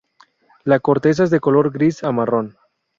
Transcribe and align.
La 0.63 0.79
corteza 0.79 1.23
es 1.25 1.29
de 1.29 1.39
color 1.39 1.71
gris 1.71 2.03
a 2.03 2.11
marrón. 2.11 2.57